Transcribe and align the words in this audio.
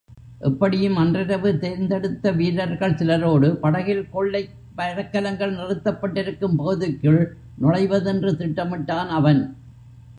எப்படியும் 0.39 0.95
அன்றிரவு 0.95 1.49
தேர்ந்தெடுத்த 1.59 2.31
வீரர்கள் 2.31 2.95
சிலரோடு 2.95 3.55
படகில் 3.55 4.09
கொள்ளை 4.09 4.41
மரக்கலங்கள் 4.75 5.55
நிறுத்தப்பட்டிருக்கும் 5.55 6.55
பகுதிக்குள் 6.55 7.21
நுழைவதென்று 7.61 8.31
திட்டமிட்டான் 8.31 9.11
அவன். 9.19 9.41